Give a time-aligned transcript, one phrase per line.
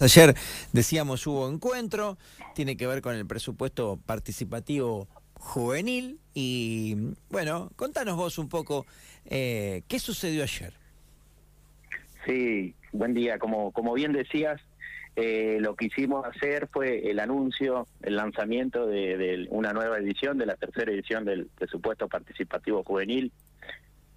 [0.00, 0.34] Ayer
[0.72, 2.18] decíamos hubo encuentro,
[2.52, 6.96] tiene que ver con el presupuesto participativo juvenil y
[7.30, 8.86] bueno, contanos vos un poco
[9.24, 10.74] eh, qué sucedió ayer.
[12.26, 13.38] Sí, buen día.
[13.38, 14.60] Como, como bien decías,
[15.14, 20.46] eh, lo que hicimos hacer fue el anuncio, el lanzamiento de, una nueva edición, de
[20.46, 23.30] la tercera edición del presupuesto participativo juvenil,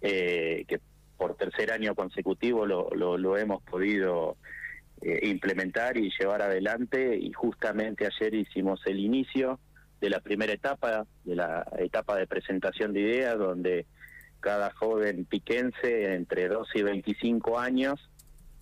[0.00, 0.80] eh, que
[1.18, 4.38] por tercer año consecutivo lo, lo, lo hemos podido
[5.00, 9.60] eh, implementar y llevar adelante y justamente ayer hicimos el inicio
[10.00, 13.86] de la primera etapa, de la etapa de presentación de ideas, donde
[14.40, 18.10] cada joven piquense entre 12 y 25 años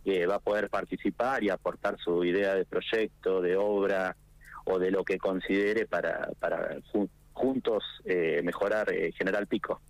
[0.05, 4.16] eh, va a poder participar y aportar su idea de proyecto, de obra
[4.66, 6.77] o de lo que considere para, para
[7.32, 9.80] juntos eh, mejorar General Pico.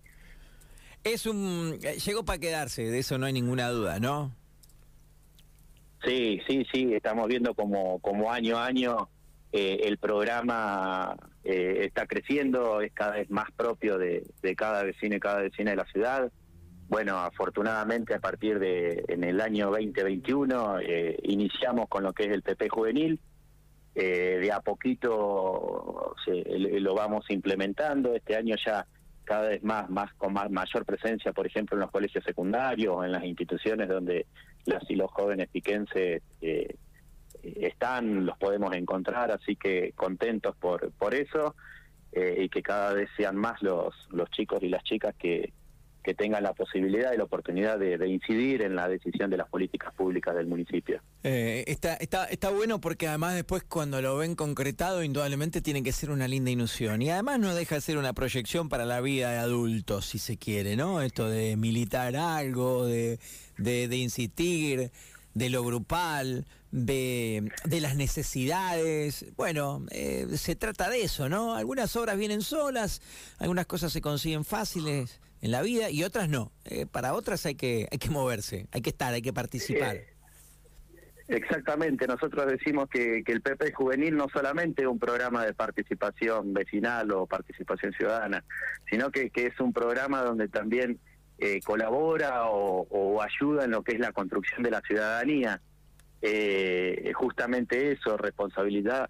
[1.03, 4.36] Es un llegó para quedarse, de eso no hay ninguna duda, ¿no?
[6.07, 9.09] Sí, sí, sí, estamos viendo como, como año a año
[9.51, 14.23] eh, el programa eh, está creciendo, es cada vez más propio de,
[14.55, 16.31] cada vecino y cada vecina de la ciudad.
[16.87, 22.29] Bueno, afortunadamente a partir de en el año 2021 eh, iniciamos con lo que es
[22.29, 23.19] el PP juvenil.
[23.93, 28.15] de a poquito lo vamos implementando.
[28.15, 28.85] Este año ya
[29.27, 33.11] cada vez más, más con más, mayor presencia, por ejemplo, en los colegios secundarios, en
[33.11, 34.25] las instituciones donde
[34.65, 36.75] las y los jóvenes piquenses eh,
[37.43, 41.55] están, los podemos encontrar, así que contentos por, por eso
[42.13, 45.51] eh, y que cada vez sean más los, los chicos y las chicas que,
[46.03, 49.93] que tengan la posibilidad y la oportunidad de, incidir en la decisión de las políticas
[49.93, 51.01] públicas del municipio.
[51.23, 55.91] Eh, está, está, está bueno porque además después cuando lo ven concretado, indudablemente tiene que
[55.91, 57.01] ser una linda ilusión.
[57.01, 60.37] Y además no deja de ser una proyección para la vida de adultos, si se
[60.37, 61.01] quiere, ¿no?
[61.01, 63.19] Esto de militar algo, de,
[63.57, 64.91] de, insistir,
[65.33, 69.25] de lo grupal, de, de las necesidades.
[69.35, 71.55] Bueno, eh, se trata de eso, ¿no?
[71.55, 73.01] Algunas obras vienen solas,
[73.39, 76.51] algunas cosas se consiguen fáciles en la vida y otras no.
[76.65, 79.95] Eh, para otras hay que, hay que moverse, hay que estar, hay que participar.
[79.95, 80.07] Eh,
[81.27, 86.53] exactamente, nosotros decimos que, que el PP Juvenil no solamente es un programa de participación
[86.53, 88.43] vecinal o participación ciudadana,
[88.89, 90.99] sino que, es un programa donde también
[91.37, 95.61] eh, colabora o, ayuda en lo que es la construcción de la ciudadanía.
[97.13, 99.07] justamente eso, responsabilidad,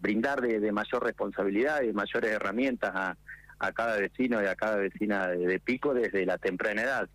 [0.00, 3.16] brindar de mayor responsabilidad y mayores herramientas a,
[3.58, 7.08] a cada vecino y a cada vecina de, Pico desde la temprana edad.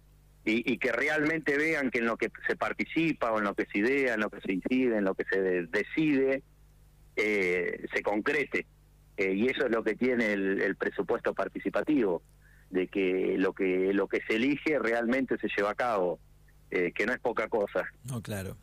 [0.45, 3.79] Y, que realmente vean que en lo que se participa o en lo que se
[3.79, 6.43] idea, en lo que se incide, en lo que se decide,
[7.15, 8.65] eh, se concrete.
[9.15, 12.21] Eh, y eso es lo que tiene el, presupuesto participativo,
[12.71, 16.19] de que lo que lo que se elige realmente se lleva a cabo,
[16.71, 17.85] eh, que no es poca cosa.
[18.03, 18.57] No, claro.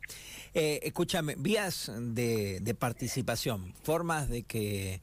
[0.53, 5.01] escúchame, vías de, de participación, formas de que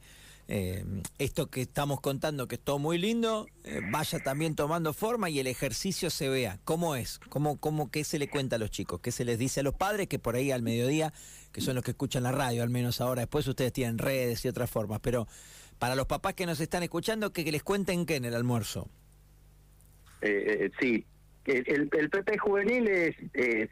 [0.50, 0.82] eh,
[1.18, 5.38] esto que estamos contando, que es todo muy lindo, eh, vaya también tomando forma y
[5.40, 6.58] el ejercicio se vea.
[6.64, 7.18] ¿Cómo es?
[7.28, 9.00] ¿Cómo, cómo, ¿Qué se le cuenta a los chicos?
[9.00, 10.08] ¿Qué se les dice a los padres?
[10.08, 11.12] Que por ahí al mediodía,
[11.52, 14.48] que son los que escuchan la radio, al menos ahora, después ustedes tienen redes y
[14.48, 15.28] otras formas, pero
[15.78, 18.88] para los papás que nos están escuchando, que, les cuenten qué en el almuerzo.
[20.22, 21.04] Eh, sí,
[21.44, 23.16] el, el, PP juvenil es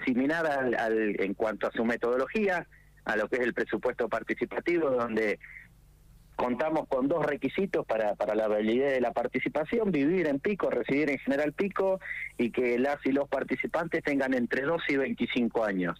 [0.05, 2.69] similar al, en cuanto a su metodología,
[3.07, 5.39] a lo que es el presupuesto participativo, donde
[6.37, 11.11] contamos con dos requisitos para, para la validez de la participación, vivir en Pico, residir
[11.11, 11.99] en General Pico
[12.37, 15.99] y que las y los participantes tengan entre 12 y 25 años.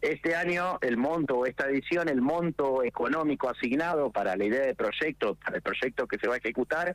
[0.00, 4.74] Este año el monto, o esta edición, el monto económico asignado para la idea de
[4.74, 6.94] proyecto, para el proyecto que se va a ejecutar,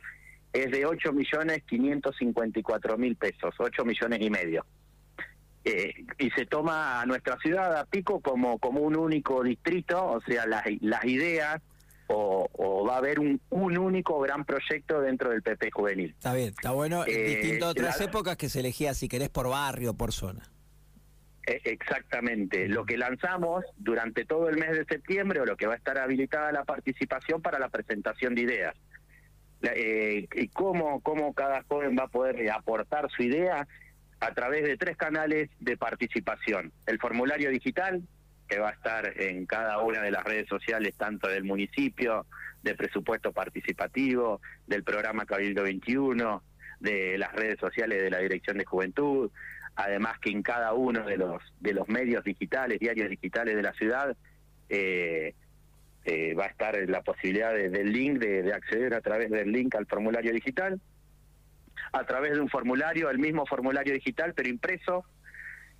[0.52, 4.66] es de 8 millones 554 mil pesos, 8 millones y medio.
[5.64, 10.20] Eh, y se toma a nuestra ciudad, a Pico, como, como un único distrito, o
[10.22, 11.62] sea, las, las ideas
[12.12, 16.10] o, va a haber un, un, único gran proyecto dentro del PP juvenil.
[16.10, 17.04] Está bien, está bueno.
[17.06, 20.50] Eh, distinto a otras épocas que se elegía, si querés, por barrio, por zona.
[21.46, 22.68] E, exactamente.
[22.68, 25.98] Lo que lanzamos durante todo el mes de septiembre, o lo que va a estar
[25.98, 28.74] habilitada la participación para la presentación de ideas.
[29.62, 33.66] Eh, y cómo, cómo cada joven va a poder aportar su idea
[34.18, 36.72] a través de tres canales de participación.
[36.86, 38.02] El formulario digital,
[38.52, 42.26] que va a estar en cada una de las redes sociales, tanto del municipio,
[42.62, 46.42] del presupuesto participativo, del programa Cabildo 21,
[46.78, 49.30] de las redes sociales de la Dirección de Juventud,
[49.74, 53.72] además que en cada uno de los de los medios digitales, diarios digitales de la
[53.72, 54.14] ciudad,
[54.68, 55.34] eh,
[56.04, 59.74] eh, va a estar la posibilidad del link, de, de, acceder a través del link
[59.76, 60.78] al formulario digital,
[61.92, 65.06] a través de un formulario, el mismo formulario digital, pero impreso,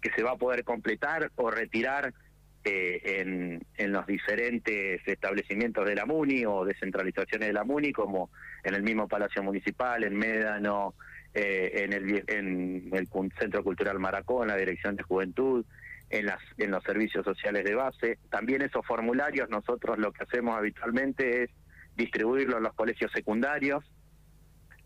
[0.01, 2.15] que se va a poder completar o retirar
[2.65, 8.31] eh, en, en los diferentes establecimientos de la MUNI o descentralizaciones de la MUNI, como
[8.63, 10.95] en el mismo Palacio Municipal, en Médano,
[11.35, 15.65] eh, en, el, en el Centro Cultural Maracó, en la Dirección de Juventud,
[16.11, 18.19] en, las, en los servicios sociales de base.
[18.31, 21.51] También esos formularios nosotros lo que hacemos habitualmente es
[21.97, 23.85] distribuirlos en los colegios secundarios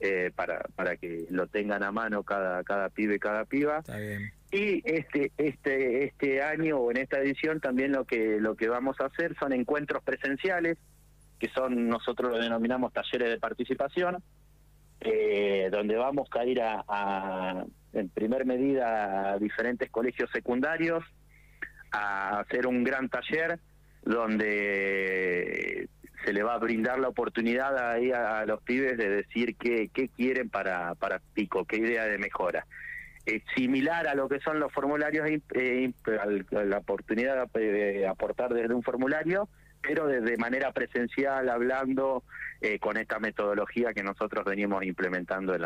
[0.00, 3.82] eh, para, para que lo tengan a mano cada, cada pibe, cada piba.
[4.52, 8.96] Y este, este, este año o en esta edición también lo que, lo que vamos
[9.00, 10.78] a hacer son encuentros presenciales,
[11.38, 14.22] que son, nosotros lo denominamos talleres de participación,
[15.00, 21.04] eh, donde vamos a ir a, en primer medida, a diferentes colegios secundarios,
[21.92, 23.58] a hacer un gran taller
[24.02, 25.88] donde
[26.24, 30.08] se le va a brindar la oportunidad ahí a, los pibes de decir qué, qué
[30.08, 32.66] quieren para, para Pico, qué idea de mejora.
[33.26, 35.92] Eh, similar a lo que son los formularios, eh,
[36.52, 39.48] la oportunidad de aportar desde un formulario,
[39.86, 42.24] pero de, manera presencial, hablando
[42.60, 45.62] eh, con esta metodología que nosotros venimos implementando en,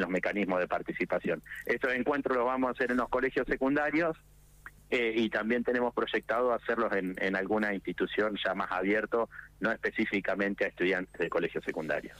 [0.00, 1.42] los mecanismos de participación.
[1.66, 4.16] Estos encuentros los vamos a hacer en los colegios secundarios
[4.90, 9.28] eh, y también tenemos proyectado hacerlos en, en alguna institución ya más abierto,
[9.60, 12.16] no específicamente a estudiantes de colegios secundarios.